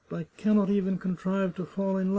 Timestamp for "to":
1.57-1.63